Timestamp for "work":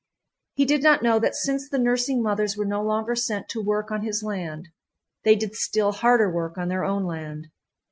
3.61-3.91, 6.31-6.57